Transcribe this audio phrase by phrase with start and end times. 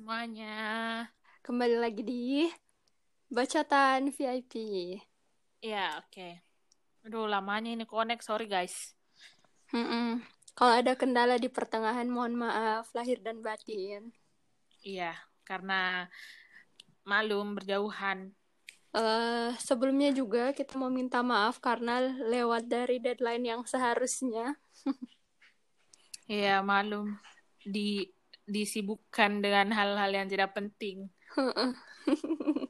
[0.00, 1.04] semuanya.
[1.44, 2.48] Kembali lagi di
[3.28, 4.56] Bacotan VIP.
[5.60, 6.40] Ya, oke.
[7.04, 8.96] Aduh, lamanya ini connect, sorry guys.
[9.76, 10.24] Mm-mm.
[10.56, 14.08] Kalau ada kendala di pertengahan, mohon maaf lahir dan batin.
[14.80, 16.08] Iya, karena
[17.04, 18.32] malum berjauhan.
[18.96, 24.56] Eh, sebelumnya juga kita mau minta maaf karena lewat dari deadline yang seharusnya.
[26.30, 27.18] Iya, malum
[27.66, 28.06] di
[28.50, 31.08] disibukkan dengan hal-hal yang tidak penting.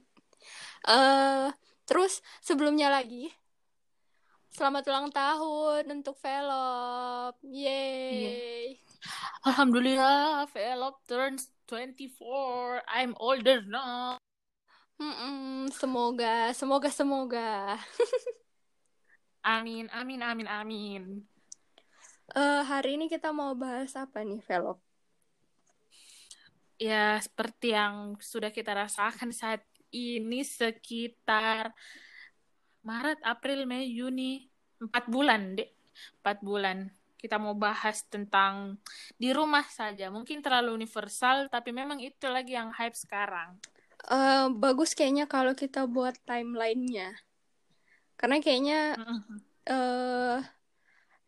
[0.81, 1.49] Eh,
[1.85, 3.29] terus sebelumnya lagi,
[4.57, 7.37] selamat ulang tahun untuk Velop.
[7.45, 8.81] Yeay.
[9.45, 12.81] Alhamdulillah, Velop turns 24.
[12.89, 14.17] I'm older now.
[14.97, 17.77] Mm-mm, semoga, semoga, semoga.
[19.41, 21.03] Amin, amin, amin, amin.
[22.37, 24.77] Eh, hari ini kita mau bahas apa nih, Velop?
[26.81, 29.61] Ya, seperti yang sudah kita rasakan saat
[29.93, 31.77] ini sekitar
[32.81, 34.49] Maret, April, Mei, Juni,
[34.81, 35.77] empat bulan, dek,
[36.25, 36.89] empat bulan.
[37.21, 38.81] Kita mau bahas tentang
[39.21, 40.09] di rumah saja.
[40.09, 43.61] Mungkin terlalu universal, tapi memang itu lagi yang hype sekarang.
[44.09, 47.13] Eh, bagus kayaknya kalau kita buat timelinenya.
[48.17, 48.97] Karena kayaknya
[49.69, 50.41] eh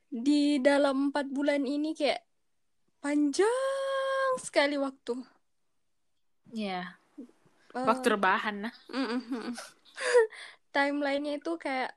[0.09, 2.25] di dalam empat bulan ini kayak
[3.05, 5.32] panjang sekali waktu.
[6.53, 7.01] Ya,
[7.73, 8.75] Eh, waktu rebahan nah.
[8.93, 9.57] mm-mm.
[10.75, 11.93] Timelinenya itu kayak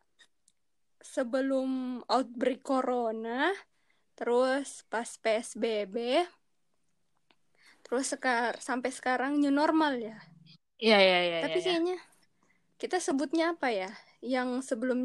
[1.03, 3.53] sebelum outbreak corona,
[4.17, 5.95] terus pas PSBB,
[7.85, 10.17] terus sekar sampai sekarang new normal ya.
[10.83, 11.75] Iya, iya, iya, Tapi iya, iya.
[11.77, 11.97] kayaknya
[12.81, 13.89] kita sebutnya apa ya?
[14.23, 14.99] Yang sebelum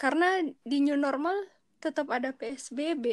[0.00, 1.36] karena di new normal
[1.82, 3.06] tetap ada PSBB.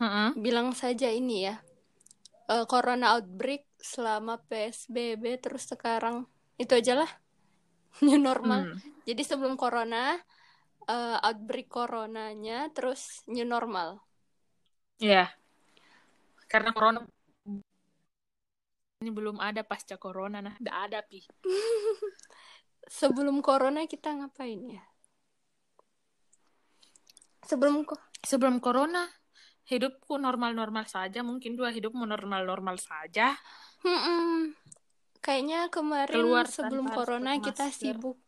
[0.00, 0.34] Mm-mm.
[0.44, 1.54] Bilang saja ini ya.
[2.50, 6.24] Eh, corona outbreak selama PSBB terus sekarang
[6.60, 7.10] itu aja lah
[8.06, 8.72] new normal.
[8.72, 8.78] Hmm.
[9.04, 10.18] Jadi sebelum corona
[10.88, 14.00] eh, outbreak coronanya terus new normal.
[15.00, 15.28] Iya.
[16.48, 17.02] Karena corona
[19.04, 20.56] ini belum ada pasca corona nah.
[20.56, 21.20] Nggak ada, Pi.
[22.88, 24.84] Sebelum corona kita ngapain ya?
[27.44, 27.84] Sebelum
[28.24, 29.04] Sebelum corona,
[29.70, 31.20] hidupku normal-normal saja.
[31.28, 33.26] Mungkin juga hidupmu normal-normal saja.
[33.84, 34.54] Mm-mm.
[35.24, 38.18] Kayaknya kemarin Keluar sebelum corona kita sibuk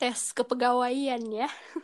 [0.00, 1.48] tes kepegawaian ya,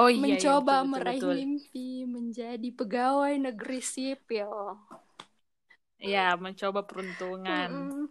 [0.00, 1.36] Oh iya, iya, mencoba betul, betul, meraih betul.
[1.36, 4.50] mimpi menjadi pegawai negeri sipil.
[6.06, 7.70] Iya, mencoba peruntungan.
[7.70, 8.08] Mm-mm.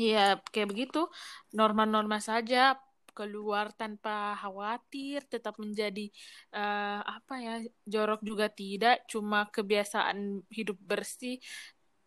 [0.00, 0.18] Iya,
[0.52, 0.98] kayak begitu.
[1.58, 2.56] Normal-normal saja,
[3.20, 6.08] keluar tanpa khawatir, tetap menjadi
[6.56, 7.54] eh, apa ya,
[7.84, 11.36] jorok juga tidak, cuma kebiasaan hidup bersih.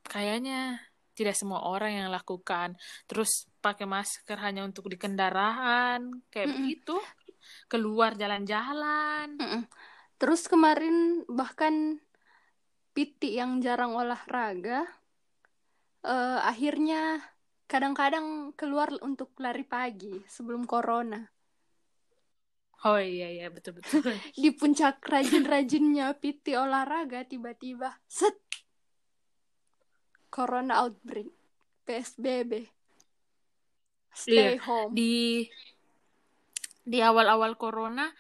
[0.02, 0.82] Kayaknya
[1.14, 2.74] tidak semua orang yang lakukan.
[3.06, 6.58] Terus pakai masker hanya untuk di kendaraan, kayak Mm-mm.
[6.58, 6.98] begitu.
[7.70, 9.38] Keluar jalan-jalan.
[9.38, 9.64] Mm-mm.
[10.18, 12.02] Terus kemarin bahkan
[12.94, 14.86] Piti yang jarang olahraga,
[16.06, 17.18] eh, akhirnya
[17.66, 21.22] kadang-kadang keluar untuk lari pagi sebelum corona.
[22.84, 24.04] Oh iya, iya, betul-betul.
[24.44, 28.36] Di puncak rajin-rajinnya Piti olahraga, tiba-tiba set
[30.28, 31.32] corona outbreak,
[31.88, 32.68] PSBB,
[34.12, 34.92] stay Iya, home.
[34.92, 35.14] di
[36.84, 38.12] di awal-awal corona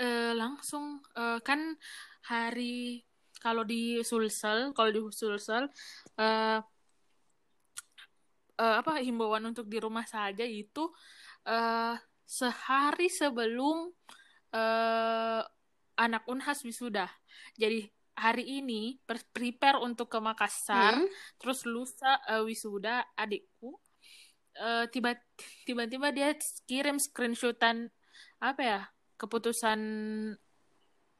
[0.00, 1.78] eh, langsung eh, kan
[2.26, 2.98] hari
[3.38, 5.70] kalau di Sulsel kalau di Sulsel
[6.18, 6.58] eh,
[8.60, 10.88] eh, apa himbauan untuk di rumah saja itu
[11.48, 11.94] eh,
[12.26, 13.90] sehari sebelum
[14.54, 15.42] eh,
[15.96, 17.08] anak Unhas wisuda.
[17.56, 18.96] Jadi hari ini
[19.36, 21.06] prepare untuk ke Makassar, Hmm?
[21.40, 23.76] terus lusa eh, wisuda adikku
[24.56, 25.14] eh, tiba
[25.68, 26.32] tiba-tiba dia
[26.68, 27.88] kirim screenshotan
[28.40, 28.80] apa ya
[29.20, 29.80] keputusan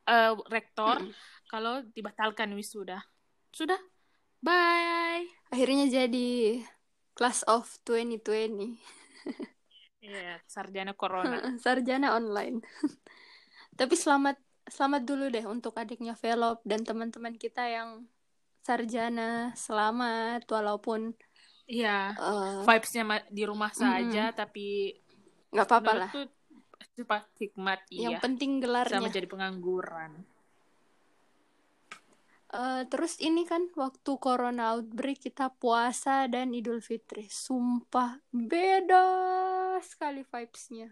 [0.08, 1.14] eh, rektor Mm-mm.
[1.50, 2.98] kalau dibatalkan wisuda.
[3.53, 3.78] Sudah,
[4.42, 5.24] bye.
[5.50, 6.62] Akhirnya jadi
[7.16, 8.77] class of 2020.
[10.04, 11.41] Iya, sarjana corona.
[11.65, 12.60] Sarjana online.
[13.80, 14.36] Tapi selamat
[14.68, 18.04] selamat dulu deh untuk adiknya Velop dan teman-teman kita yang
[18.63, 19.51] sarjana.
[19.57, 21.16] Selamat walaupun
[21.66, 24.95] Iya, eh, vibes-nya di rumah saja, tapi
[25.51, 26.10] nggak apa-apa lah.
[26.15, 28.22] itu pas hikmat, Yang iya.
[28.22, 29.10] penting Sama gelarnya.
[29.10, 30.12] jadi pengangguran.
[32.56, 37.28] Eh, terus ini kan waktu corona outbreak kita puasa dan Idul Fitri.
[37.28, 39.04] Sumpah beda
[39.84, 40.88] sekali vibes-nya.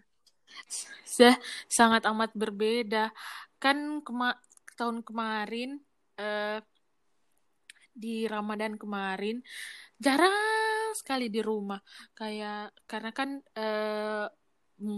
[1.01, 3.09] Sa- sangat amat berbeda.
[3.57, 4.37] Kan kema
[4.77, 5.81] tahun kemarin
[6.21, 6.61] uh,
[7.95, 9.41] di Ramadan kemarin
[9.97, 11.79] jarang sekali di rumah
[12.11, 14.27] kayak karena kan uh,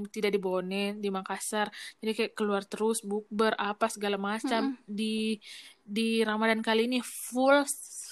[0.09, 1.69] tidak di Bone di Makassar.
[2.01, 4.74] Jadi kayak keluar terus bukber apa segala macam.
[4.74, 4.85] Mm -hmm.
[4.89, 5.38] di
[5.81, 7.63] di Ramadan kali ini full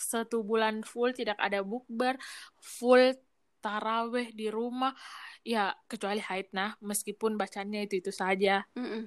[0.06, 2.16] satu bulan full tidak ada bukber
[2.62, 3.14] full
[3.60, 4.94] taraweh di rumah.
[5.46, 8.66] Ya kecuali haid nah meskipun bacanya itu itu saja.
[8.78, 9.04] Mm -mm.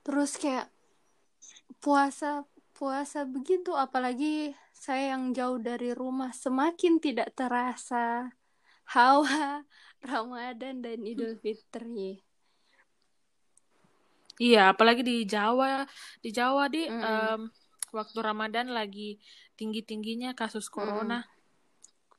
[0.00, 0.72] terus kayak
[1.84, 8.32] puasa puasa begitu apalagi saya yang jauh dari rumah semakin tidak terasa
[8.90, 9.62] hawa
[10.10, 12.18] Ramadan dan Idul Fitri.
[14.40, 15.84] Iya, apalagi di Jawa,
[16.24, 17.02] di Jawa di mm.
[17.04, 17.40] um,
[17.92, 19.20] waktu Ramadan lagi
[19.60, 21.20] tinggi-tingginya kasus corona.
[21.20, 21.28] Mm.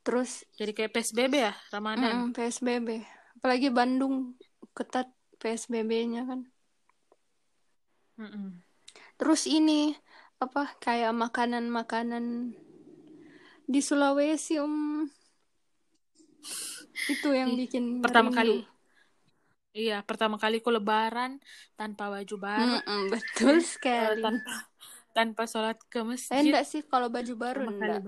[0.05, 2.29] Terus jadi kayak PSBB ya Ramadan.
[2.29, 3.01] Mm, PSBB.
[3.41, 4.37] Apalagi Bandung
[4.77, 5.09] ketat
[5.41, 6.41] PSBB-nya kan.
[8.21, 8.47] Mm -mm.
[9.17, 9.97] Terus ini
[10.37, 12.53] apa kayak makanan-makanan
[13.65, 15.09] di Sulawesi um
[17.07, 18.65] itu yang bikin pertama kali
[19.71, 21.39] iya pertama kali ku lebaran
[21.79, 22.75] tanpa baju baru.
[22.75, 24.19] Mm -mm, betul sekali.
[24.19, 24.53] tanpa
[25.11, 26.39] tanpa sholat ke masjid.
[26.39, 28.03] eh, enggak sih kalau baju baru enggak.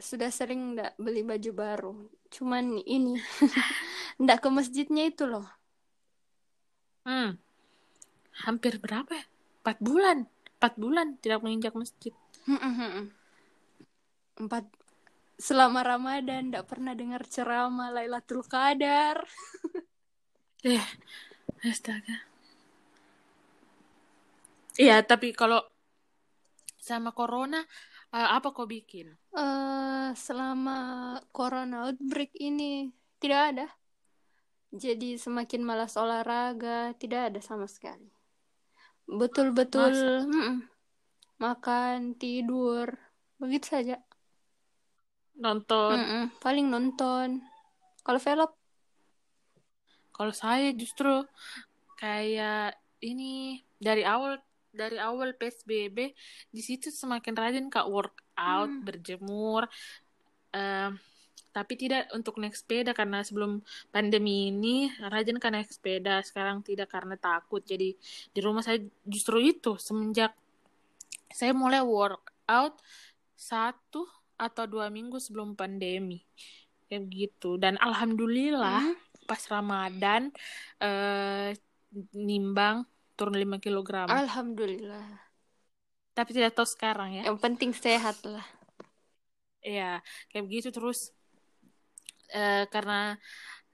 [0.00, 1.92] sudah sering enggak beli baju baru.
[2.32, 3.16] Cuman ini
[4.20, 5.48] enggak ke masjidnya itu loh.
[7.04, 7.40] Hmm.
[8.44, 9.24] Hampir berapa ya?
[9.64, 10.18] Empat bulan.
[10.60, 12.12] Empat bulan tidak menginjak masjid.
[14.40, 14.64] Empat
[15.40, 19.24] selama Ramadan tidak pernah dengar ceramah Lailatul Qadar.
[20.60, 20.84] Eh
[21.64, 22.28] astaga.
[24.76, 25.64] Iya tapi kalau
[26.76, 27.64] sama corona
[28.12, 29.16] uh, apa kau bikin?
[29.32, 33.66] Uh, selama corona outbreak ini tidak ada.
[34.68, 38.12] Jadi semakin malas olahraga tidak ada sama sekali.
[39.08, 40.28] Betul-betul
[41.40, 43.00] makan tidur
[43.40, 43.96] begitu saja
[45.40, 45.96] nonton.
[45.96, 47.28] Mm -mm, paling nonton.
[48.04, 48.52] Kalau velop
[50.12, 51.24] kalau saya justru
[51.96, 54.36] kayak ini dari awal
[54.68, 56.12] dari awal psbb
[56.52, 57.88] di situ semakin rajin kak.
[57.88, 58.84] Workout hmm.
[58.84, 59.64] berjemur
[60.52, 60.92] uh,
[61.50, 63.58] tapi tidak untuk naik sepeda karena sebelum
[63.90, 66.22] pandemi ini rajin kan naik sepeda.
[66.22, 67.58] Sekarang tidak karena takut.
[67.66, 67.98] Jadi
[68.30, 69.74] di rumah saya justru itu.
[69.74, 70.30] Semenjak
[71.30, 72.78] saya mulai workout
[73.34, 74.06] satu
[74.40, 76.24] atau dua minggu sebelum pandemi.
[76.88, 77.60] Kayak gitu.
[77.60, 79.28] Dan alhamdulillah hmm.
[79.28, 80.32] pas ramadan
[80.80, 81.52] eh,
[82.16, 82.88] nimbang
[83.20, 85.28] turun 5 kg alhamdulillah.
[86.16, 87.28] Tapi tidak tahu sekarang ya.
[87.28, 88.46] Yang penting sehat lah.
[89.60, 90.00] Iya,
[90.32, 91.12] kayak begitu terus.
[92.30, 93.18] Uh, karena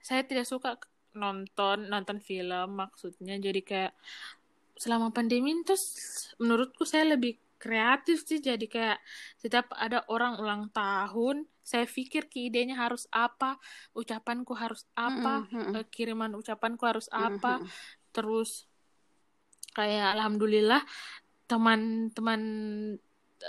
[0.01, 0.81] saya tidak suka
[1.15, 3.39] nonton nonton film maksudnya.
[3.39, 3.93] Jadi kayak
[4.77, 5.97] selama pandemi terus
[6.37, 8.99] menurutku saya lebih kreatif sih jadi kayak
[9.41, 13.59] setiap ada orang ulang tahun saya pikir ke idenya harus apa
[13.97, 15.85] ucapanku harus apa mm -hmm.
[15.91, 17.71] kiriman ucapanku harus apa mm -hmm.
[18.15, 18.71] terus
[19.75, 20.81] kayak alhamdulillah
[21.47, 22.43] teman-teman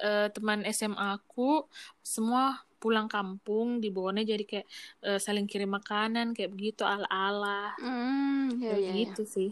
[0.04, 1.65] uh, teman SMA aku
[2.01, 4.68] semua pulang kampung di Bone jadi kayak
[5.06, 9.30] uh, saling kirim makanan kayak begitu ala-ala mm, ya, ya, gitu ya.
[9.30, 9.51] sih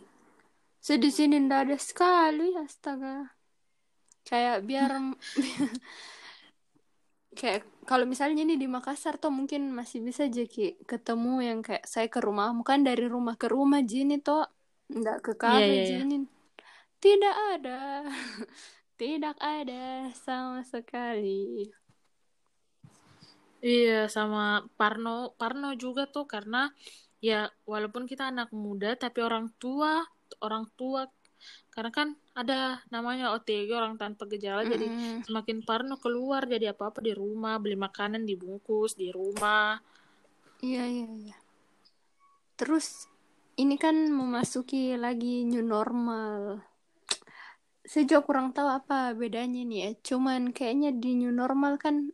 [0.78, 3.35] sedih sini ndak ada sekali astaga
[4.25, 4.92] kayak biar
[7.39, 12.10] kayak kalau misalnya ini di Makassar tuh mungkin masih bisa jadi ketemu yang kayak saya
[12.10, 14.50] ke rumahmu kan dari rumah ke rumah Jini tuh
[14.89, 16.17] ndak ke kafe yeah, yeah, Jini
[17.05, 18.10] tidak ada
[19.01, 21.70] tidak ada sama sekali.
[23.65, 26.70] Iya, sama Parno, Parno juga tuh karena
[27.22, 30.05] ya walaupun kita anak muda tapi orang tua,
[30.41, 31.10] orang tua
[31.74, 34.74] karena kan ada namanya OTG orang tanpa gejala mm -hmm.
[34.75, 34.88] jadi
[35.24, 39.80] semakin Parno keluar jadi apa-apa di rumah, beli makanan dibungkus di rumah.
[40.60, 41.38] Iya, iya, iya.
[42.60, 43.08] Terus
[43.56, 46.60] ini kan memasuki lagi new normal.
[47.88, 49.89] Saya juga kurang tahu apa bedanya nih ya.
[50.04, 52.12] Cuman kayaknya di new normal kan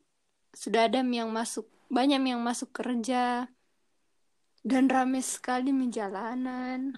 [0.53, 3.49] sudah ada yang masuk banyak yang masuk kerja
[4.61, 6.93] dan ramai sekali menjalanan.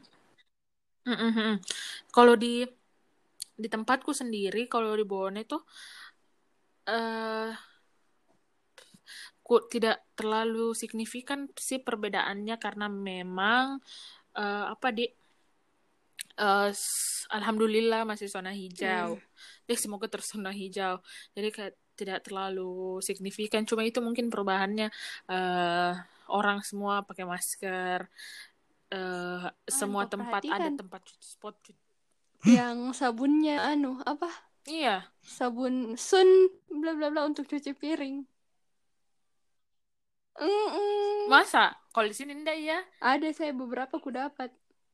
[1.07, 1.51] Mm -hmm.
[2.11, 2.67] Kalau di
[3.53, 5.57] di tempatku sendiri, kalau di Bone itu
[6.89, 7.51] uh,
[9.43, 13.77] ku tidak terlalu signifikan sih perbedaannya karena memang
[14.39, 15.05] uh, apa di
[16.39, 16.71] uh,
[17.29, 19.19] alhamdulillah masih zona hijau.
[19.19, 19.25] Hmm.
[19.67, 21.03] Jadi semoga terus zona hijau.
[21.35, 24.89] Jadi kayak tidak terlalu signifikan cuma itu mungkin perubahannya
[25.29, 25.93] uh,
[26.33, 28.09] orang semua pakai masker
[28.89, 31.82] uh, semua tempat ada tempat cuci spot cuci.
[32.45, 34.27] Yang sabunnya anu apa
[34.67, 35.11] Iya.
[35.37, 35.75] Sabun
[36.07, 36.29] Sun
[36.81, 38.17] bla bla bla untuk cuci piring.
[40.39, 41.29] Mm-mm.
[41.31, 41.73] Masa?
[41.93, 42.77] Kalau di sini enggak ya?
[43.13, 44.49] Ada saya beberapa ku dapat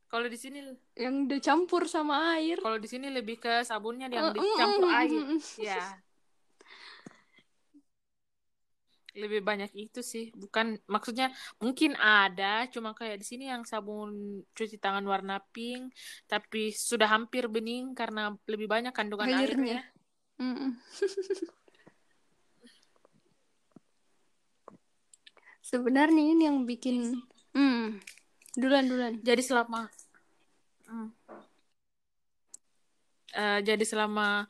[0.09, 0.59] Kalau di sini
[0.97, 2.57] yang dicampur sama air.
[2.63, 5.11] kalau di sini lebih ke sabunnya yang Mm, dicampur mm, mm, air.
[5.13, 5.39] mm, mm.
[5.61, 5.79] Ya.
[9.17, 10.29] Lebih banyak itu sih.
[10.35, 15.93] Bukan maksudnya mungkin ada cuma kayak di sini yang sabun cuci tangan warna pink
[16.29, 19.81] tapi sudah hampir bening karena lebih banyak kandungan Airnya.
[19.81, 19.81] airnya.
[25.69, 27.21] Sebenarnya ini yang bikin
[27.53, 28.01] hmm,
[28.57, 29.21] duluan duluan.
[29.21, 29.85] Jadi selama
[30.89, 31.13] Hmm.
[33.29, 34.49] Eh, jadi selama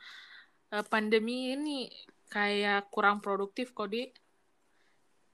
[0.72, 1.92] eh, pandemi ini
[2.32, 4.08] kayak kurang produktif kok di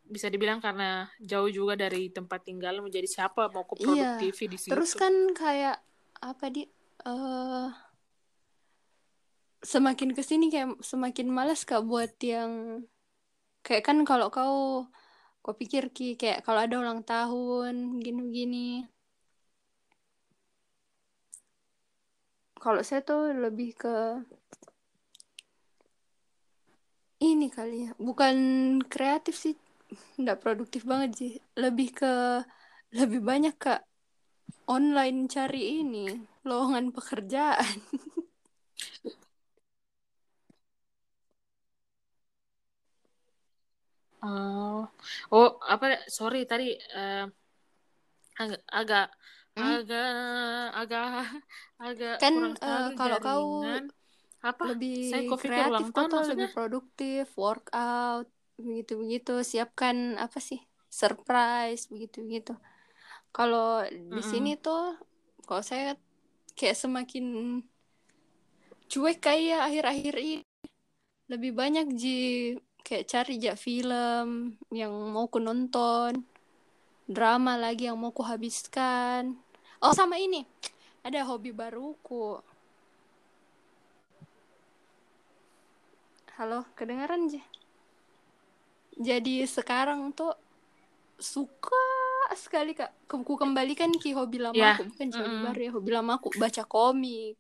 [0.06, 3.86] bisa dibilang karena jauh juga dari tempat tinggal menjadi siapa mau ke Iya.
[3.86, 4.72] produktif di situ.
[4.74, 5.82] Terus kan kayak
[6.22, 6.64] apa di
[7.06, 7.70] eh
[9.66, 12.86] semakin ke sini kayak semakin malas kak buat yang
[13.66, 14.86] kayak kan kalau kau
[15.42, 18.86] kau pikir ki kayak kalau ada ulang tahun gini-gini
[22.62, 23.96] kalau saya tuh lebih ke
[27.26, 28.36] ini kali ya bukan
[28.86, 29.56] kreatif sih
[30.22, 31.32] nggak produktif banget sih
[31.64, 32.08] lebih ke
[33.00, 33.80] lebih banyak kak
[34.76, 36.06] online cari ini
[36.48, 37.78] lowongan pekerjaan
[44.24, 44.90] Oh,
[45.32, 45.86] oh apa?
[46.18, 46.66] Sorry tadi
[46.98, 47.24] eh,
[48.42, 49.06] agak agak
[49.56, 49.76] Hmm?
[49.80, 50.08] agak
[50.80, 51.06] agak
[51.88, 53.44] agak Kan, stabil kalau kau.
[54.50, 54.66] Apa?
[54.68, 56.50] lebih Saya kreatif ulang tahun maksudnya?
[56.50, 62.54] lebih produktif workout begitu begitu siapkan apa sih surprise begitu begitu
[63.36, 63.84] kalau
[64.16, 64.22] di Mm-mm.
[64.24, 64.96] sini tuh
[65.46, 66.00] kalau saya
[66.58, 67.26] kayak semakin
[68.92, 70.38] cuek kayak akhir-akhir ini.
[71.32, 72.20] Lebih banyak ji
[72.86, 76.22] kayak cari ja film yang mau ku nonton
[77.10, 79.24] drama lagi yang mau ku habiskan.
[79.82, 80.46] Oh sama ini
[81.06, 82.42] ada hobi baruku.
[86.38, 87.42] Halo kedengaran je
[88.96, 90.32] jadi sekarang tuh
[91.20, 91.84] suka
[92.36, 92.92] sekali kak.
[93.08, 95.44] Ke- ku kembalikan ki hobi lama Ya, aku bukan hobi mm-mm.
[95.48, 97.36] baru ya hobi lama aku baca komik.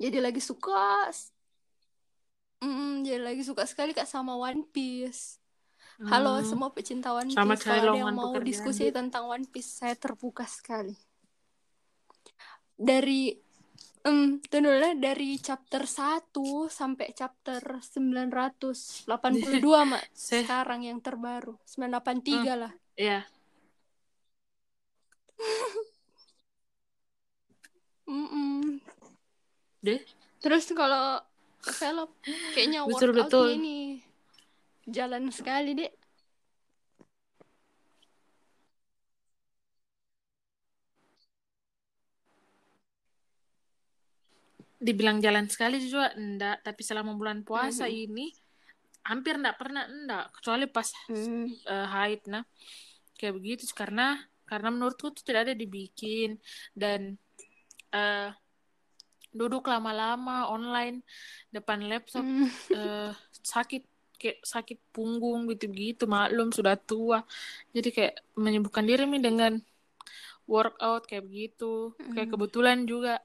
[0.00, 1.08] Jadi lagi suka
[2.62, 5.42] Mm, jadi lagi suka sekali kak sama One Piece.
[6.06, 6.46] Halo Hmm.
[6.46, 7.62] semua pecinta One Piece.
[7.66, 10.94] kalau ada yang mau pekerjaan, diskusi tentang One Piece saya terbuka sekali.
[12.78, 13.30] Dari
[14.02, 19.06] em tunggu dulu ya, dari chapter 1 sampai chapter 982
[19.86, 20.02] mak.
[20.26, 21.54] Sekarang yang terbaru.
[21.66, 22.72] 983 lah.
[22.98, 23.22] Ya
[28.10, 28.82] Mm-mm.
[29.82, 30.02] deh.
[30.42, 31.22] Terus kalau
[31.62, 32.10] film
[32.54, 33.54] kayaknya Betul, betul.
[33.54, 34.02] ini
[34.90, 35.90] jalan sekali deh
[44.82, 47.94] dibilang jalan sekali juga enggak tapi selama bulan puasa Mhm.
[48.10, 48.26] ini
[49.06, 51.46] hampir enggak pernah enggak kecuali pas Hmm.
[51.46, 52.42] eh, haid nah
[53.14, 56.36] kayak begitu karena karena menurutku itu tidak ada dibikin
[56.74, 57.14] dan
[57.94, 58.30] eh,
[59.32, 61.00] duduk lama-lama online
[61.48, 62.48] depan laptop Hmm.
[62.78, 63.10] eh,
[63.40, 63.82] sakit
[64.18, 67.26] kayak sakit punggung gitu-gitu maklum sudah tua
[67.70, 69.52] jadi kayak menyembuhkan diri nih dengan
[70.46, 72.34] workout kayak begitu kayak Hmm.
[72.34, 73.18] kebetulan juga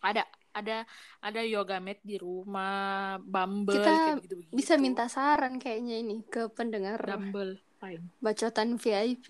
[0.00, 0.82] ada ada
[1.22, 6.26] ada yoga mat di rumah bumble Kita kayak gitu begitu bisa minta saran kayaknya ini
[6.26, 9.26] ke pendengar dumbbell fine bacotan VIP.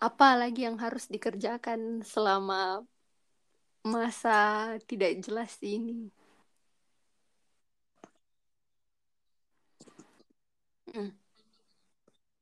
[0.00, 2.80] Apa lagi yang harus dikerjakan selama
[3.84, 4.38] masa
[4.88, 6.08] tidak jelas ini?
[10.94, 11.10] Hmm.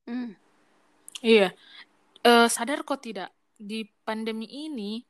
[0.06, 0.32] Hmm.
[1.20, 1.52] iya
[2.28, 5.00] Eh, sadar kok tidak di pandemi ini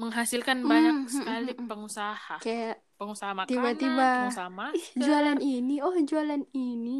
[0.00, 1.68] menghasilkan Hmm, banyak hmm, sekali hmm, hmm.
[1.68, 6.90] pengusaha Kayak pengusaha makanan tiba-tiba pengusaha ih jualan ini, oh jualan ini.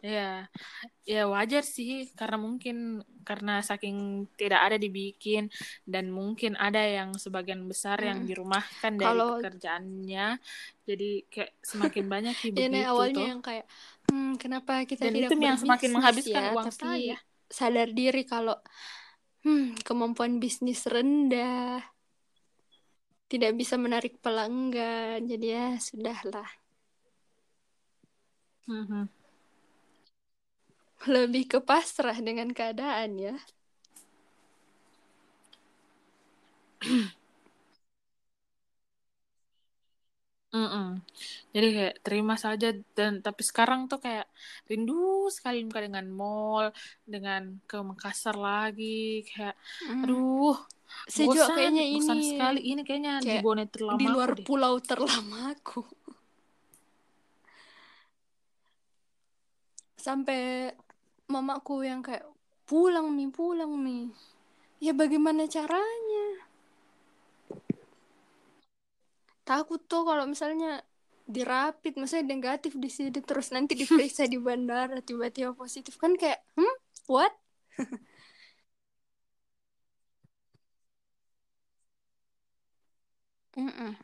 [0.00, 0.48] Ya,
[1.12, 2.76] ya wajar sih karena mungkin
[3.28, 3.96] karena saking
[4.40, 5.42] tidak ada dibikin
[5.92, 8.28] dan mungkin ada yang sebagian besar yang Hmm.
[8.28, 10.20] dirumahkan dari Kalau pekerjaannya,
[10.88, 13.28] jadi kayak semakin banyak sih ini begitu awalnya tuh.
[13.30, 13.64] yang kayak
[14.08, 17.16] hmm, kenapa kita Dan tidak itu yang semakin menghabiskan ya, uang tapi saya.
[17.58, 18.54] sadar diri kalau
[19.44, 21.80] hmm, kemampuan bisnis rendah,
[23.30, 26.48] tidak bisa menarik pelanggan, jadi ya sudahlah.
[28.68, 29.08] Mhm.
[31.08, 33.34] Lebih ke pasrah dengan keadaan ya.
[40.50, 40.98] Mm-mm.
[41.54, 44.26] Jadi kayak terima saja dan tapi sekarang tuh kayak
[44.66, 46.66] rindu sekali muka dengan mall,
[47.06, 49.54] dengan ke Makassar lagi kayak
[49.88, 50.02] Mm.
[50.02, 50.58] aduh
[51.14, 54.46] Saya bosan, kayaknya bosan ini sekali ini kayaknya di kayak Bonet terlama di luar deh.
[54.46, 55.80] pulau terlamaku.
[60.06, 60.72] Sampai
[61.34, 62.24] mamaku yang kayak
[62.68, 64.04] pulang nih, pulang nih.
[64.84, 66.24] Ya bagaimana caranya?
[69.48, 70.70] Takut tuh kalau misalnya
[71.34, 76.74] dirapit, maksudnya negatif di sini terus nanti diperiksa di bandara tiba-tiba positif kan kayak, hmm,
[77.10, 77.32] what?
[83.56, 83.96] Mm-mm.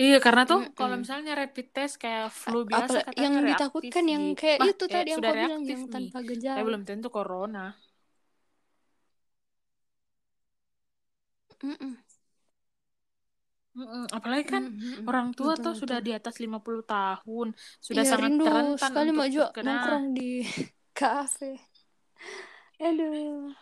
[0.00, 1.02] Iya karena tuh kalau Mm-mm.
[1.02, 5.22] misalnya rapid test kayak flu biasa katanya yang ditakutkan yang kayak itu eh, tadi yang
[5.26, 5.92] kau bilang yang nih.
[5.92, 6.18] tanpa
[6.52, 6.68] Tapi gejala.
[6.68, 7.60] belum tentu corona.
[11.62, 11.96] Mm-mm.
[13.78, 14.02] Mm-mm.
[14.16, 15.06] Apalagi kan Mm-mm.
[15.08, 17.46] orang tua Betul, tuh sudah di atas 50 tahun,
[17.86, 19.72] sudah Iya sangat rindu rentan sekali terkena.
[19.72, 20.22] nongkrong di
[20.98, 21.46] kafe.
[22.80, 23.54] Aduh.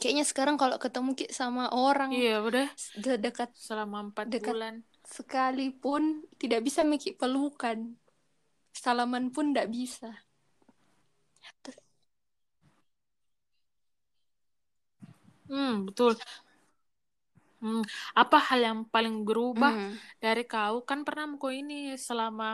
[0.00, 2.66] Kayaknya sekarang kalau ketemu Ki sama orang Iya udah
[3.02, 4.56] de- dekat selama empat Dekat.
[4.56, 4.74] bulan.
[5.16, 6.02] sekalipun
[6.40, 7.78] tidak bisa Miki pelukan.
[8.82, 10.10] Salaman pun tidak bisa.
[15.48, 16.16] Hmm, betul.
[17.60, 17.80] Hmm,
[18.20, 19.98] apa hal yang paling berubah Hmm.
[20.22, 20.74] dari kau?
[20.88, 21.74] Kan pernah kau ini
[22.08, 22.44] selama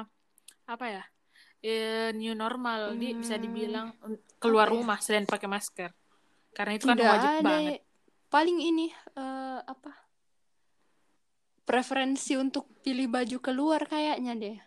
[0.73, 1.03] apa ya?
[1.67, 4.75] eh, new normal, di bisa Hmm, dibilang mm, keluar apa ya?
[4.75, 5.91] rumah selain pakai masker.
[6.53, 7.81] Karena itu kan Tidak wajib ada banget.
[8.29, 9.93] paling ini eh, apa?
[11.63, 14.59] Preferensi untuk pilih baju keluar kayaknya deh.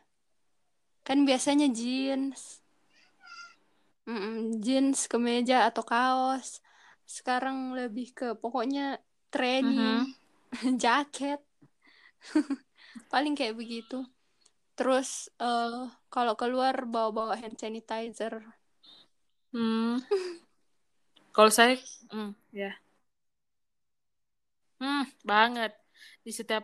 [1.06, 2.66] Kan biasanya jeans.
[4.06, 6.62] Mm-mm, jeans, kemeja atau kaos.
[7.06, 10.14] Sekarang lebih ke pokoknya training,
[10.82, 11.42] jaket.
[13.14, 14.06] Paling kayak begitu.
[14.74, 18.42] Terus eh, kalau keluar bawa-bawa hand sanitizer.
[19.54, 20.02] Hmm.
[21.36, 21.76] Kalau saya,
[22.16, 22.72] hmm, ya.
[24.80, 25.72] Hmm, banget.
[26.24, 26.64] Di setiap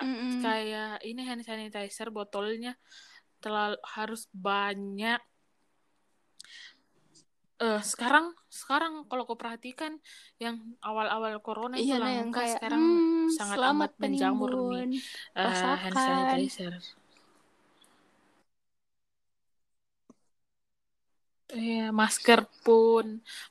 [0.00, 0.40] Mm-mm.
[0.44, 2.72] kayak ini hand sanitizer botolnya
[3.44, 5.20] terlalu harus banyak.
[7.62, 9.94] Eh, sekarang sekarang kalau kau perhatikan
[10.42, 14.98] yang awal-awal corona itu Iya nah yang langka kayak sekarang hmm, sangat amat menjamur nih
[15.36, 16.72] eh, hand sanitizer.
[21.52, 23.06] Iya, masker pun,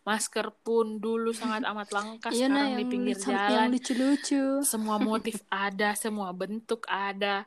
[0.08, 2.28] masker pun dulu sangat amat langka.
[2.34, 4.36] Iya nah Sekarang di yang pinggir lu- yang jalan, lucu-lucu.
[4.72, 7.46] semua motif ada, semua bentuk ada.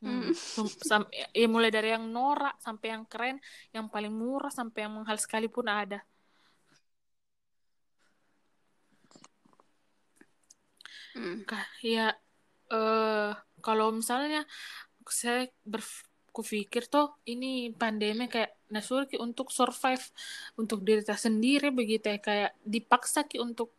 [0.00, 0.32] Hmm.
[0.32, 0.32] Mm.
[0.88, 3.36] Sam- ya, mulai dari yang norak sampai yang keren,
[3.76, 6.00] yang paling murah sampai yang mahal sekalipun ada.
[11.16, 11.44] Mm.
[11.48, 12.00] Kah, ya
[12.72, 13.30] eh
[13.64, 14.38] kalau misalnya
[15.20, 15.40] saya
[16.32, 20.02] berpikir tuh ini pandemi kayak Nasurki untuk survive
[20.54, 23.74] untuk diri kita sendiri begitu ya kayak dipaksa ki untuk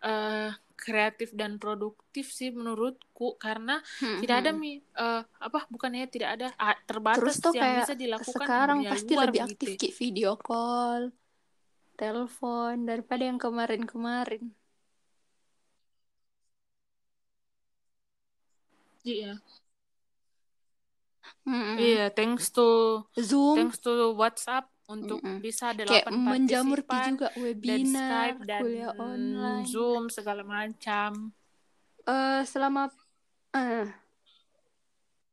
[0.00, 0.50] eh,
[0.82, 3.78] kreatif dan produktif sih menurutku karena
[4.18, 7.94] tidak ada mi eh, apa bukannya tidak ada ah, terbatas Terus tuh yang kayak bisa
[7.94, 9.62] dilakukan di sekarang pasti luar lebih begitu.
[9.62, 11.02] aktif ki video call,
[11.94, 14.42] telepon daripada yang kemarin-kemarin.
[19.02, 19.38] Iya.
[21.42, 21.74] Mm-mm.
[21.74, 25.42] Iya, thanks to Zoom thanks to WhatsApp untuk Mm-mm.
[25.42, 29.66] bisa kayak delapan menjamur ki partisipan juga dan webinar, Skype dan kuliah online.
[29.66, 31.10] Zoom segala macam.
[32.06, 32.94] Eh selama
[33.52, 33.90] eh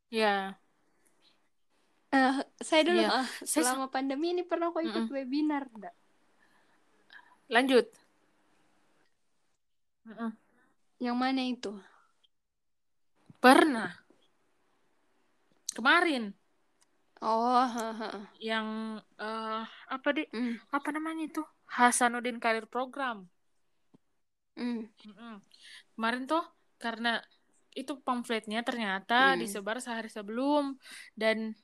[0.10, 0.58] Ya,
[2.10, 3.10] eh, saya dulu Iya.
[3.14, 5.14] ah, Saya selama pandemi ini pernah kok ikut Mm-mm.
[5.14, 5.94] webinar enggak?
[7.50, 7.86] lanjut.
[10.10, 10.34] Mm-mm.
[10.98, 11.72] Yang mana itu?
[13.38, 14.09] Pernah.
[15.80, 16.36] Kemarin
[17.24, 17.64] Oh,
[18.40, 21.44] yang eh, apa di Mm, apa namanya itu?
[21.72, 23.28] Hasanuddin Karir Program.
[24.60, 25.36] mm, Mm-mm.
[25.96, 26.44] Kemarin tuh
[26.80, 27.24] karena
[27.80, 29.40] itu pamfletnya ternyata Mm.
[29.40, 30.76] disebar sehari sebelum
[31.16, 31.56] dan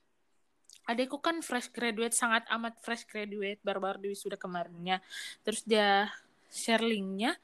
[0.87, 5.01] adekku kan fresh graduate sangat amat fresh graduate baru-baru di wisuda kemarinnya
[5.43, 6.07] terus dia
[6.47, 7.35] share linknya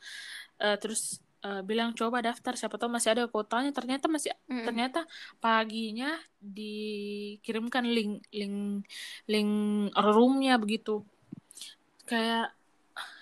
[0.62, 4.66] eh, terus eh, bilang coba daftar siapa tahu masih ada kotanya ternyata masih mm.
[4.66, 5.06] ternyata
[5.42, 8.86] paginya dikirimkan link link
[9.30, 9.52] link
[9.94, 11.06] roomnya begitu.
[12.06, 12.54] Kayak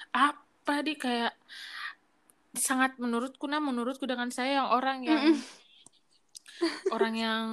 [0.09, 1.33] apa di kayak
[2.57, 5.37] sangat menurutku nah menurutku dengan saya yang orang yang Mm-mm.
[6.95, 7.45] orang yang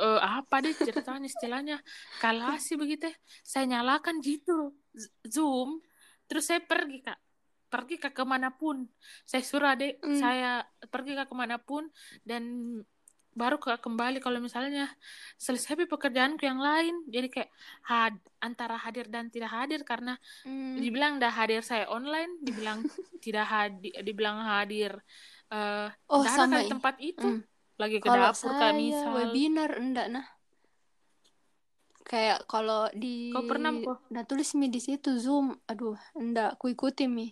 [0.00, 1.76] uh, apa deh ceritanya istilahnya
[2.22, 3.10] kalasi begitu
[3.42, 4.72] saya nyalakan gitu
[5.26, 5.82] zoom
[6.30, 7.18] terus saya pergi kak
[7.70, 8.84] pergi ke ke mana pun.
[9.22, 10.18] Saya suruh adek mm.
[10.18, 11.86] saya pergi ke ke mana pun
[12.26, 12.42] dan
[13.30, 14.18] baru ke kembali.
[14.18, 14.90] Kalau misalnya
[15.38, 17.50] selesai pekerjaanku yang lain jadi kayak
[17.86, 19.86] had, antara hadir dan tidak hadir.
[19.86, 20.82] Karena mm.
[20.82, 22.82] dibilang dah hadir saya online dibilang
[23.24, 24.98] tidak hadir dibilang hadir
[25.54, 27.38] uh, oh, sama di tempat itu.
[27.38, 27.40] mm.
[27.80, 29.14] lagi ke kalau dapur saya misal.
[29.14, 30.26] webinar enggak nah.
[32.10, 34.10] Kayak kalau di kau pernah kok.
[34.10, 35.54] Nah tulis mi di situ zoom.
[35.70, 37.30] Aduh enggak ku ikuti mi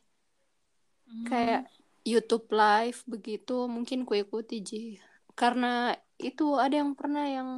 [1.08, 1.26] hmm.
[1.26, 1.62] kayak
[2.04, 4.84] YouTube live begitu mungkin ku ikuti ji.
[5.32, 7.50] Karena itu ada yang pernah yang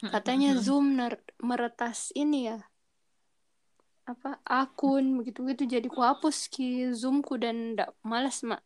[0.00, 0.96] katanya Zoom
[1.40, 2.60] meretas ini ya.
[4.06, 8.62] Apa akun begitu begitu jadi ku hapus ki Zoomku dan ndak malas mak.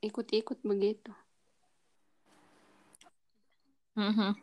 [0.00, 1.10] Ikut-ikut begitu.
[3.96, 4.36] Hmm,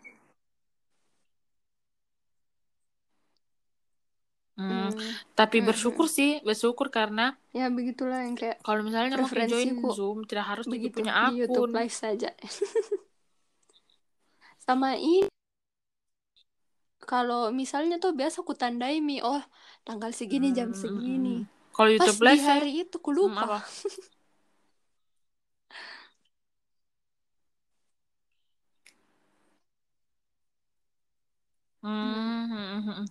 [4.59, 4.93] hmm.
[5.33, 6.15] Tapi hmm, bersyukur hmm.
[6.15, 11.01] sih, bersyukur karena ya begitulah yang kayak kalau misalnya mau join Zoom tidak harus begitu
[11.01, 11.33] punya akun.
[11.33, 12.29] Di YouTube live saja.
[14.63, 15.27] sama ini
[17.03, 19.43] kalau misalnya tuh biasa aku tandai mi oh
[19.83, 21.43] tanggal segini jam hmm, segini
[21.75, 23.59] kalau YouTube Pas di hari itu ku lupa
[31.83, 33.03] hmm.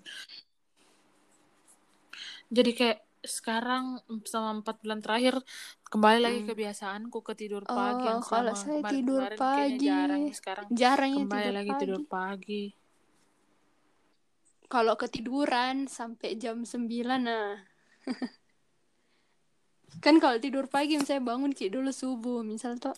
[2.52, 5.38] Jadi kayak sekarang sama empat bulan terakhir
[5.86, 6.48] kembali lagi hmm.
[6.50, 8.32] kebiasaanku ke tidur pagi oh, yang sama.
[8.34, 9.78] kalau saya kemarin, tidur pagi.
[9.78, 10.66] jarang sekarang.
[10.74, 11.80] Jarang kembali tidur lagi pagi.
[11.80, 12.64] tidur pagi.
[14.66, 17.56] kalau ketiduran sampai jam sembilan nah.
[20.04, 22.96] Kan kalau tidur pagi saya bangun ki dulu subuh misal tuh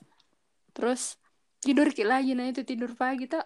[0.73, 1.21] terus
[1.61, 3.45] tidur ki lagi nah itu tidur pagi tuh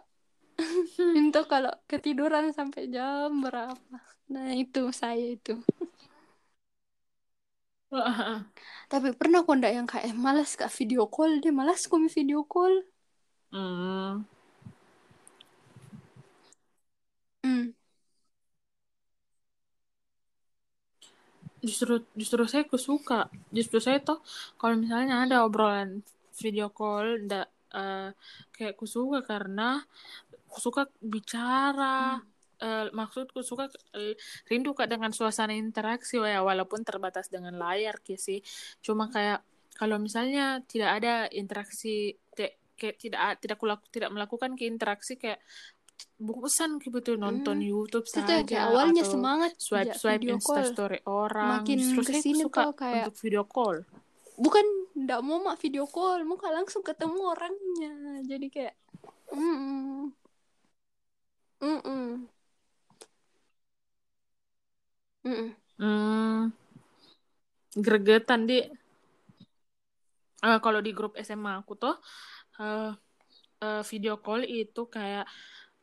[1.19, 3.99] itu kalau ketiduran sampai jam berapa?
[4.29, 5.59] Nah itu saya itu
[8.93, 12.45] Tapi pernah kok ndak yang kayak eh, malas kak video call dia malas kok video
[12.45, 12.75] call.
[13.53, 14.25] Hmm.
[17.45, 17.73] Hmm.
[21.65, 23.15] Justru justru saya suka.
[23.57, 24.19] Justru saya tuh
[24.61, 26.05] kalau misalnya ada obrolan
[26.41, 28.13] video call ndak uh,
[28.55, 29.83] kayak suka karena
[30.65, 32.21] suka bicara.
[32.21, 34.15] Hmm uh, maksudku suka uh,
[34.51, 38.43] rindu kak dengan suasana interaksi ya walaupun terbatas dengan layar sih
[38.83, 39.43] cuma kayak
[39.79, 42.19] kalau misalnya tidak ada interaksi
[42.79, 45.43] kayak tidak tidak kulaku tidak melakukan ke interaksi kayak
[46.19, 47.71] bosan gitu nonton hmm.
[47.71, 52.23] YouTube itu saja kayak awalnya atau semangat swipe swipe Insta story orang makin terus ke
[52.23, 53.83] sini suka kayak untuk video call
[54.39, 57.95] bukan ndak mau mak video call mau langsung ketemu orangnya
[58.27, 58.75] jadi kayak
[59.35, 59.99] mm -mm.
[61.59, 62.07] Mm -mm.
[65.29, 66.51] Mm Hmm.
[67.79, 68.59] Gregetan di
[70.43, 71.95] uh, kalau di grup SMA aku tuh
[72.59, 72.91] uh,
[73.63, 75.23] uh, video call itu kayak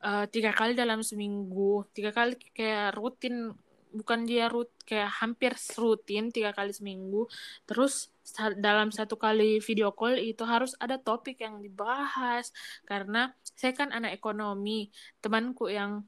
[0.03, 1.87] uh, tiga kali dalam seminggu.
[1.95, 3.55] Tiga kali kayak rutin
[3.95, 7.31] bukan dia rut kayak hampir rutin tiga kali seminggu.
[7.63, 8.11] Terus
[8.59, 12.51] dalam satu kali video call itu harus ada topik yang dibahas.
[12.83, 14.91] Karena saya kan anak ekonomi
[15.23, 16.03] temanku yang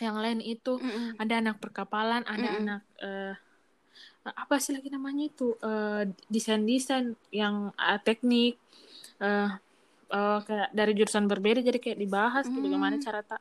[0.00, 0.78] yang lain itu.
[0.80, 3.34] Mm ada anak perkapalan ada mm anak uh,
[4.26, 5.54] apa sih lagi namanya itu?
[5.62, 8.58] Uh, desain desain yang uh, teknik
[9.22, 9.54] uh,
[10.10, 12.52] uh, kayak dari jurusan berbeda jadi kayak dibahas mm.
[12.52, 13.40] gitu bagaimana cara tak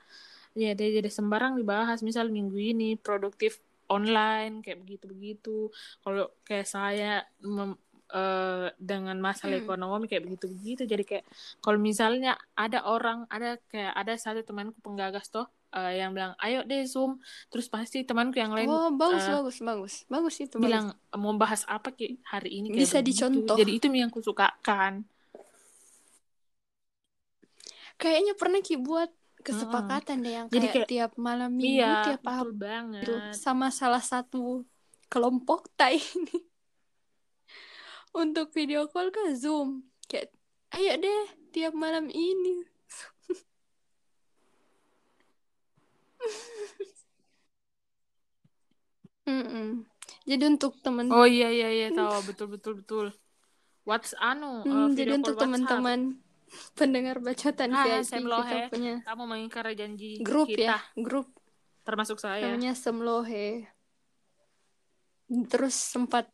[0.55, 1.99] ya dia jadi sembarang dibahas.
[2.05, 5.57] Misal minggu ini produktif online kayak begitu begitu
[6.01, 7.77] kalau kayak saya mem,
[8.13, 9.65] uh, dengan masalah hmm.
[9.65, 11.25] ekonomi kayak begitu begitu jadi kayak
[11.61, 16.63] kalau misalnya ada orang ada kayak ada satu temanku penggagas toh uh, yang bilang ayo
[16.63, 17.19] deh zoom.
[17.51, 19.93] Terus pasti temanku yang lain oh bagus uh, bagus bagus.
[20.07, 21.19] Bagus itu bilang bagus.
[21.19, 23.09] mau bahas apa ki hari ini kayak bisa begitu.
[23.11, 23.57] dicontoh.
[23.59, 25.03] Jadi itu yang kusukakan.
[27.99, 29.11] Kayaknya pernah ki buat
[29.45, 30.25] kesepakatan hmm.
[30.25, 33.05] deh yang kayak, Jadi kayak tiap malam minggu iya, tiap betul banget.
[33.37, 34.65] sama salah satu
[35.11, 36.39] kelompok tai ini.
[38.15, 39.83] Untuk video call ke zoom.
[40.07, 40.31] Kayak
[40.75, 42.74] ayo deh tiap malam ini
[49.25, 49.83] Mm-mm.
[50.25, 52.21] Jadi untuk teman Oh iya iya iya tahu.
[52.29, 53.05] Betul betul betul.
[53.85, 56.17] What's anu uh, jadi untuk teman-teman
[56.79, 60.77] pendengar bacotan Hai, VIP kita punya kamu mengingkari janji grup kita.
[60.77, 61.29] ya grup.
[61.85, 62.49] Termasuk saya.
[62.49, 63.69] Namanya Semlohe.
[65.29, 66.29] Terus sempat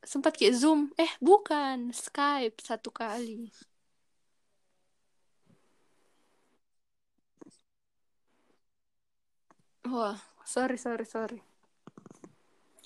[0.00, 0.92] sempat kayak zoom.
[0.96, 1.92] Eh bukan.
[1.92, 3.52] Skype satu kali
[9.94, 11.38] Wah, sorry, sorry, sorry.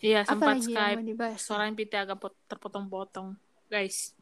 [0.05, 0.99] Iya, Apa sempat lagi yang Skype.
[1.01, 1.39] mau dibahas?
[1.41, 3.29] Suara PT agak pot- terpotong-potong.
[3.73, 4.13] Guys.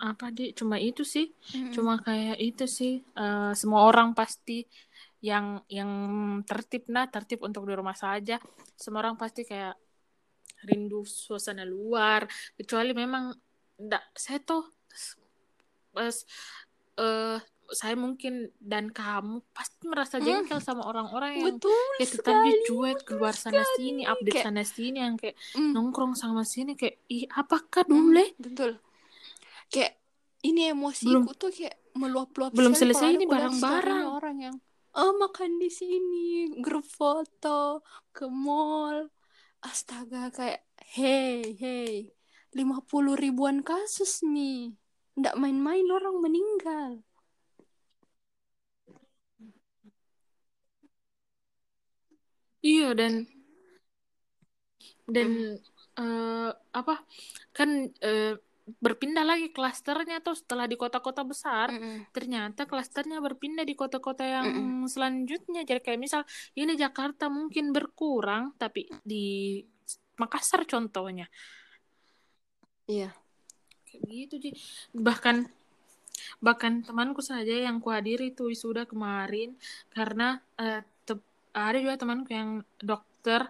[0.00, 1.30] Apa di cuma itu sih.
[1.54, 1.72] Mm-mm.
[1.76, 2.94] Cuma kayak itu sih.
[3.04, 4.64] eh, semua orang pasti
[5.24, 5.90] yang yang
[6.44, 8.36] tertib nah tertib untuk di rumah saja.
[8.76, 9.76] Semua orang pasti kayak
[10.66, 12.24] rindu suasana luar.
[12.58, 13.32] Kecuali memang
[13.80, 14.62] enggak saya tuh
[15.94, 16.16] pas
[16.98, 20.26] eh saya mungkin dan kamu pasti merasa Hmm.
[20.44, 22.66] jengkel sama orang-orang yang Betul kayak tetap dia sekali.
[22.68, 23.76] cuek keluar sana sekali.
[23.80, 27.90] sini update Kayak, sana sini yang kayak mm, nongkrong sama sini kayak ih apakah mm,
[27.90, 28.70] dulu betul.
[29.72, 29.92] Kayak
[30.44, 34.56] ini emosiku belum tuh kayak meluap-luap belum selesai ini barang-barang orang yang
[34.94, 36.26] oh makan di sini,
[36.60, 37.80] grup foto
[38.12, 39.08] ke mall.
[39.64, 40.60] Astaga, kayak
[40.92, 42.12] hey, hey,
[42.52, 44.76] 50 ribuan kasus nih.
[45.18, 46.90] Nggak main-main orang meninggal.
[52.64, 53.12] iya dan
[55.04, 55.28] Mm, dan
[56.00, 56.94] eh, apa
[57.52, 58.34] kan eh,
[58.80, 64.48] berpindah lagi klasternya tuh setelah di kota-kota besar mm-mm, ternyata klasternya berpindah di kota-kota yang
[64.48, 64.88] mm-mm.
[64.88, 66.24] selanjutnya jadi kayak misal
[66.56, 69.60] ini Jakarta mungkin berkurang tapi di
[70.16, 71.28] Makassar contohnya
[72.88, 73.23] Iya.
[73.94, 74.52] Kayak gitu sih
[74.90, 75.46] bahkan
[76.42, 79.54] bahkan temanku saja yang kuhadiri itu wisuda kemarin
[79.94, 80.42] karena
[81.04, 81.20] te-
[81.54, 82.50] ada juga temanku yang
[82.82, 83.46] dokter.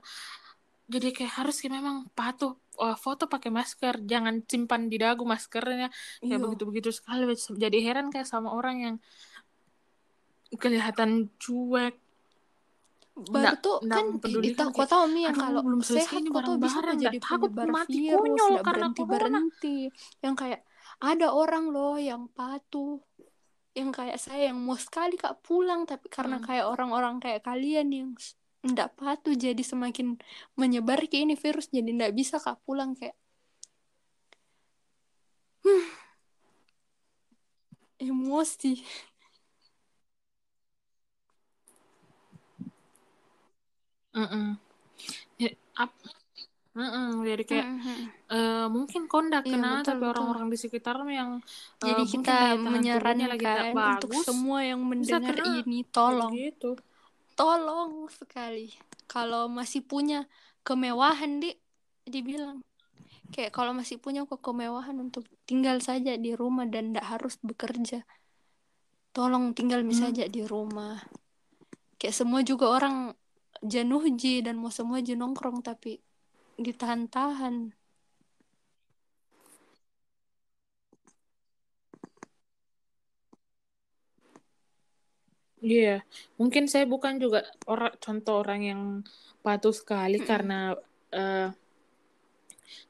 [0.85, 5.89] Jadi kayak harus kayak memang patuh eh, foto pakai masker jangan simpan di dagu maskernya.
[6.21, 6.45] Kayak Iya.
[6.45, 7.25] begitu begitu sekali.
[7.35, 8.97] Jadi heran kayak sama orang yang
[10.61, 12.04] kelihatan cuek
[13.15, 14.07] Baru tuh nggak kan
[14.43, 17.51] kita kau kayak tahu Mi yang kalau belum sehat ini kau tuh bisa jadi takut
[17.71, 17.95] mati.
[18.03, 19.77] virus konyol nggak karena berhenti berhenti.
[20.19, 20.61] Yang kayak
[20.99, 22.99] ada orang loh yang patuh
[23.75, 26.45] yang kayak saya yang mau sekali kak pulang tapi karena Mm.
[26.47, 28.11] kayak orang-orang kayak kalian yang
[28.65, 30.19] nggak patuh jadi semakin
[30.59, 33.15] menyebar ke ini virus jadi nggak bisa kak pulang kayak.
[35.65, 35.85] Hmm,
[37.99, 38.85] emosi
[44.15, 44.57] Mm-mm.
[45.39, 45.99] Ya, ap-
[46.75, 47.23] Mm-mm.
[47.23, 47.97] jadi kayak Mhm.
[48.35, 52.03] eh, mungkin kau nggak Iya kena betul tapi betul orang-orang di sekitarmu yang eh, jadi
[52.03, 56.71] kita tubuhnya lagi tidak menyarankan untuk semua yang mendengar ini tolong begitu
[57.39, 58.75] tolong sekali
[59.11, 60.27] kalau masih punya
[60.67, 61.51] kemewahan di
[62.07, 62.59] dibilang
[63.35, 68.03] kayak kalau masih punya kok kemewahan untuk tinggal saja di rumah dan tidak harus bekerja
[69.15, 69.95] tolong tinggal Hmm.
[69.95, 70.99] saja di rumah
[71.99, 72.97] kayak semua juga orang
[73.73, 75.91] jenuh ji dan mau semua ji nongkrong tapi
[76.65, 77.55] ditahan-tahan.
[85.65, 86.05] Iya,
[86.41, 87.39] mungkin saya bukan juga
[87.73, 88.83] orang contoh orang yang
[89.45, 90.77] patuh sekali karena
[91.17, 91.49] eh,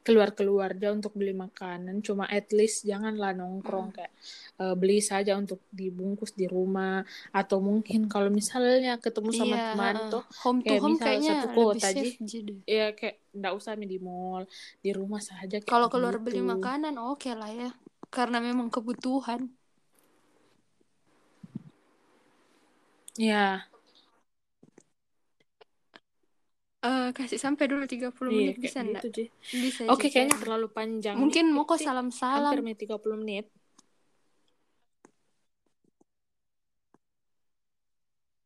[0.05, 2.01] keluar-keluar aja untuk beli makanan.
[2.05, 3.95] Cuma at least janganlah nongkrong Mm.
[3.95, 4.13] kayak
[4.63, 7.03] eh, beli saja untuk dibungkus di rumah
[7.35, 10.11] atau mungkin kalau misalnya ketemu sama iya teman heeh.
[10.13, 12.13] tuh home to kayak home misal kayaknya satu kota deh
[12.65, 14.43] ya kayak nggak usah di mall,
[14.83, 16.51] di rumah saja kalau keluar beli begitu.
[16.53, 17.69] makanan oke lah ya
[18.15, 19.41] karena memang kebutuhan
[23.17, 23.63] Ya,
[26.85, 29.03] Eh, kasih sampai dulu 30 iya menit bisa enggak?
[29.05, 29.21] gitu.
[29.63, 32.55] Bisa Oke, Ji, kayaknya terlalu panjang Mungkin mau kok Hampir salam-salam.
[32.61, 33.45] menit 30 menit.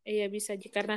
[0.10, 0.96] Iya bisa Ji karena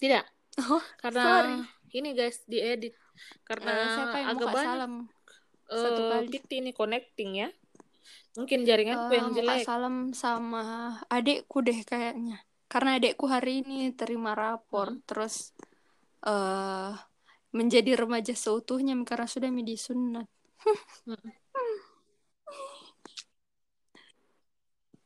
[0.00, 0.24] tidak
[0.58, 1.54] Oh, karena sorry.
[1.98, 2.94] ini guys diedit
[3.48, 4.92] karena Eh, siapa yang agak banyak salam
[5.70, 6.26] satu eh kali?
[6.30, 7.48] PT ini connecting ya.
[8.38, 9.62] Mungkin jaringanku Eh, yang jelek.
[9.66, 10.62] salam sama
[11.10, 12.36] adekku deh kayaknya.
[12.74, 15.02] Karena adekku hari ini terima rapor, Hmm.
[15.06, 15.54] terus
[16.26, 16.90] eh
[17.54, 20.26] menjadi remaja seutuhnya karena sudah midi sunat.
[21.06, 21.30] Hmm.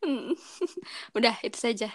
[0.00, 0.33] Hmm.
[1.18, 1.92] Udah itu saja.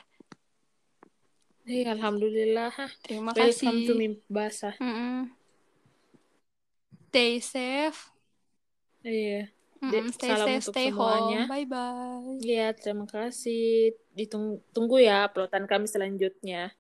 [1.64, 2.76] Iya, alhamdulillah.
[3.02, 3.98] Terima Welcome to kasih.
[3.98, 4.76] Mimpi Basah.
[4.78, 5.32] Mm-mm.
[7.10, 8.12] Stay safe.
[9.02, 9.48] Iya.
[9.80, 11.40] De- Mm-mm, stay salam safe, untuk stay semuanya.
[11.48, 11.52] home.
[11.52, 12.36] Bye bye.
[12.44, 13.96] Iya, terima kasih.
[14.14, 16.72] Ditunggu tunggu ya uploadan kami selanjutnya.